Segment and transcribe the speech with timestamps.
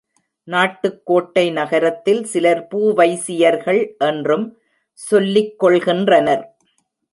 [0.47, 4.47] நாட்டுக்கோட்டை நகரத்தில் சிலர் பூவைசியர்கள் என்றும்
[4.99, 6.43] சொல்லிக் கொள்கின்றனர்.